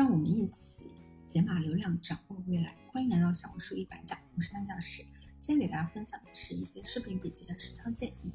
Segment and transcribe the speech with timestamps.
[0.00, 0.94] 让我们一起
[1.26, 2.74] 解码流量，掌握未来。
[2.90, 5.02] 欢迎来到小红书一百讲，我是丹教师。
[5.38, 8.32] 今天给大家分享的是一些视频笔记的实操建议。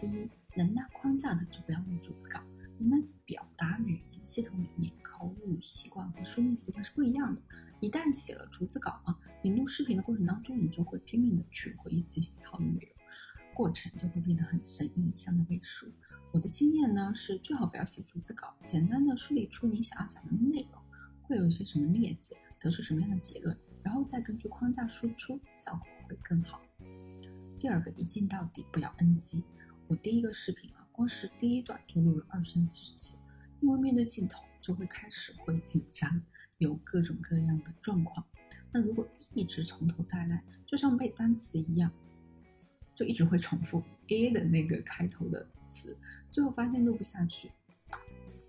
[0.00, 2.40] 第一，能量框架的就不要用逐字稿。
[2.80, 7.40] 人的表达语言系统里面，口语习惯和书面习惯是不一样的。
[7.78, 12.90] 一旦写了逐字稿啊，你录视频的过程当中，你就会拼命的去回忆自己喜好的内容，
[13.54, 15.86] 过程就会变得很生硬，像在背书。
[16.32, 20.82] 我的经验呢是，最好不要写逐字稿，简单的梳理出你想要讲的内容，
[21.24, 26.62] 会有一些什么例子，得出什么样的结论，然后再根据框架输出，效果会更好。
[27.58, 29.42] 第二个，一镜到底，不要 NG。
[29.88, 33.18] 我第一个视频啊，光是第一段就录了二三十次，
[33.60, 36.22] 因为面对镜头就会开始会紧张。
[36.58, 38.24] 有各种各样的状况，
[38.72, 41.90] 那如果一直从头带来，就像背单词一样，
[42.94, 45.98] 就一直会重复 A 的那个开头的词，
[46.30, 47.50] 最后发现录不下去。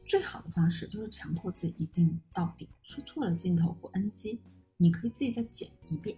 [0.06, 4.40] 最好的方式就是强迫自己一定到底，说错了镜头不 NG，
[4.78, 6.18] 你可以自己再剪一遍。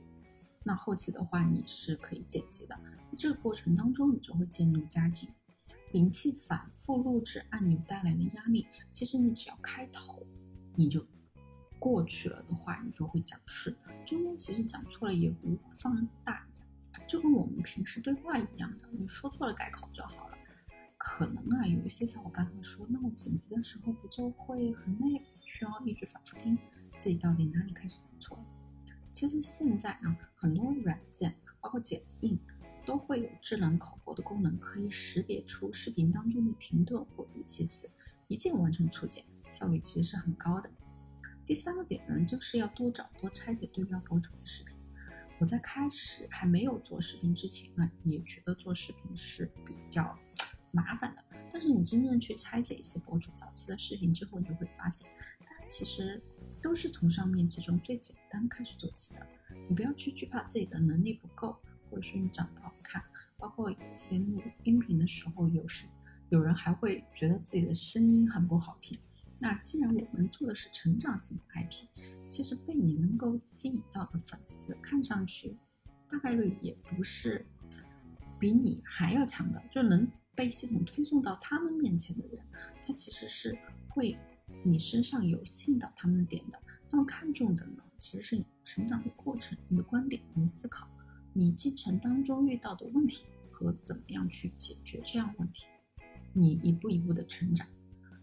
[0.63, 2.77] 那后期的话你是可以剪辑的，
[3.17, 5.29] 这个过程当中你就会渐入佳境。
[5.91, 10.25] 摒弃反复录制按钮带来的压力，其实你只要开头，
[10.75, 11.05] 你就。
[11.79, 13.72] 过去了的话，你就会讲顺；
[14.03, 20.36] 中间其实讲错了也无放大一就跟我们平时对话一样的，你说错了改口就好了。
[21.09, 26.58] 可能啊，有一些小伙伴会说，那我剪辑的时候不就会很累，需要一直反复听
[26.97, 28.45] 自己到底哪里开始讲错了？
[29.13, 32.38] 其实现在啊，很多软件包括剪映
[32.85, 37.89] 都会有智能口播的功能，可以识别出视频当中的停顿或语气词，
[38.28, 40.69] 一键完成粗剪，效率其实是很高的。
[41.45, 44.75] 第三个点呢，就是要多找多拆解对标博主的视频。
[45.39, 50.19] 我在开始还没有做视频之前呢，也觉得做视频是比较
[50.78, 51.23] 麻烦的。
[51.52, 56.22] 但是你真正去拆解一些博主早期的视频之后，你就会发现，大家其实
[56.61, 59.28] 都是从上面这种最简单开始做起的。
[59.67, 61.57] 你不要去惧怕自己的能力不够，
[61.90, 63.03] 或者说你长得不好看，
[63.38, 65.85] 包括一些录音频的时候，有时
[66.29, 68.97] 有人还会觉得自己的声音很不好听。
[69.40, 71.85] 那既然我们做的是成长型的 IP，
[72.28, 75.56] 其实被你能够吸引到的粉丝，看上去
[76.09, 77.46] 大概率也不是
[78.40, 80.07] 比你还要强的，就能
[80.38, 82.40] 被系统推送到他们面前的人，
[82.86, 83.58] 他其实是
[83.90, 84.16] 会
[84.64, 86.62] 你身上有吸引到他们的点的。
[86.88, 90.88] 他们看重的呢，其实是你成长的过程、你的观点、你的思考、
[91.34, 95.66] 你进程当中遇到的问题和怎么样去解决这样问题，
[96.34, 97.68] 你一步一步的成长。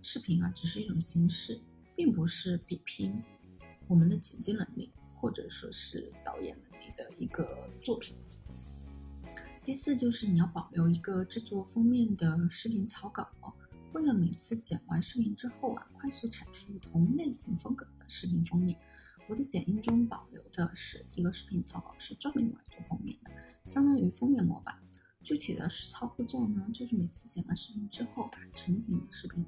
[0.00, 1.60] 视频啊，只是一种形式，
[1.96, 3.20] 并不是比拼
[3.88, 8.16] 我们的剪辑能力，或者说是导演能力的一个作品。
[9.64, 13.26] 第四就是你要保留一个制作封面的视频草稿，
[13.94, 18.78] 为了每次剪完视频之后啊，快速产出同类型风格的视频封面。
[19.26, 23.30] 我的剪映中保留的是一个视频草稿，是专门用来做封面的，
[23.66, 24.74] 相当于封面模板。
[25.22, 29.42] 具体的实操步骤呢，就是每次剪完视频之后，把成品的视频。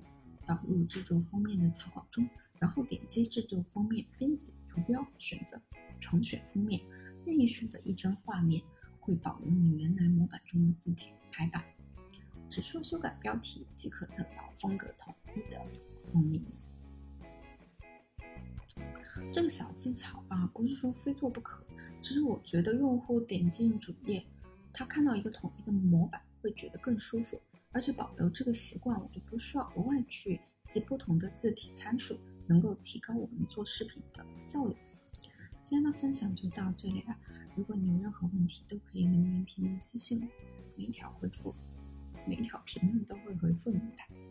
[0.47, 2.27] 导入制作封面的草稿中，
[2.61, 5.61] 然后点击制作封面编辑图标，选择
[6.01, 6.81] 重选封面，
[7.27, 8.63] 任意选择一张画面，
[9.07, 11.63] 会保留你原来模板中的字体排版，
[12.49, 15.65] 只需要修改标题即可得到风格统一的
[16.09, 16.43] 封面。
[19.33, 21.65] 这个小技巧啊，不是说非做不可，
[22.03, 24.27] 只是我觉得用户点进主页，
[24.73, 27.41] 他看到一个统一的模板，会觉得更舒服。
[27.71, 32.19] 而且保留这个习惯，我就不需要额外去记不同的字体参数，
[32.49, 34.75] 能够提高我们做视频的效率。
[35.69, 37.17] 今天的分享就到这里了，
[37.57, 40.29] 如果你有任何问题，都可以留言评论私信我，
[40.77, 41.53] 每一条回复，
[42.25, 44.26] 每一条评论都会回复你的。